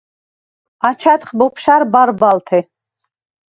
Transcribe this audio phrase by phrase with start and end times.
[0.87, 2.59] აჩა̈დხ ბოფშა̈რ ბარბალთე.